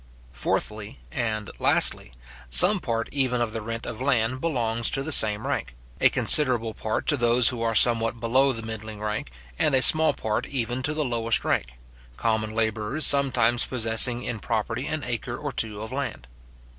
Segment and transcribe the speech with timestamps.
[0.33, 2.11] Fourthly and lastly,
[2.49, 6.73] some part even of the rent of land belongs to the same rank; a considerable
[6.73, 9.29] part to those who are somewhat below the middling rank,
[9.59, 11.65] and a small part even to the lowest rank;
[12.17, 16.25] common labourers sometimes possessing in property an acre or two of land.